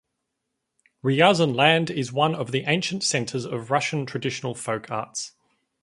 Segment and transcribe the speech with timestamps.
[1.03, 5.33] Ryazan land is one of the ancient centers of Russian traditional folk arts.